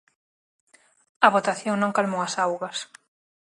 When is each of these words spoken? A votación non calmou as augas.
A 1.25 1.27
votación 1.35 1.75
non 1.79 1.95
calmou 1.95 2.21
as 2.23 2.37
augas. 2.45 2.77